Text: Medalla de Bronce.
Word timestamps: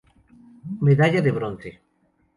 Medalla 0.87 1.21
de 1.25 1.29
Bronce. 1.37 1.71